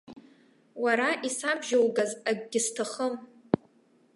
[0.83, 3.13] Уара исабжьоугаз акгьы сҭахым.